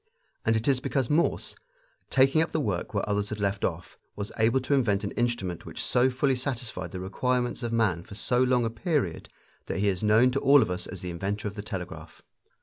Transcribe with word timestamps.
And 0.43 0.55
it 0.55 0.67
is 0.67 0.79
because 0.79 1.11
Morse, 1.11 1.55
taking 2.09 2.41
up 2.41 2.53
the 2.53 2.59
work 2.59 2.91
where 2.91 3.07
others 3.07 3.29
had 3.29 3.39
left 3.39 3.63
off, 3.63 3.99
was 4.15 4.31
able 4.39 4.59
to 4.61 4.73
invent 4.73 5.03
an 5.03 5.11
instrument 5.11 5.63
which 5.67 5.85
so 5.85 6.09
fully 6.09 6.35
satisfied 6.35 6.89
the 6.89 6.99
requirements 6.99 7.61
of 7.61 7.71
man 7.71 8.01
for 8.03 8.15
so 8.15 8.41
long 8.41 8.65
a 8.65 8.71
period 8.71 9.29
that 9.67 9.77
he 9.77 9.89
is 9.89 10.01
known 10.01 10.31
to 10.31 10.39
all 10.39 10.63
of 10.63 10.71
us 10.71 10.87
as 10.87 11.01
the 11.01 11.11
inventor 11.11 11.47
of 11.47 11.53
the 11.53 11.61
telegraph. 11.61 12.23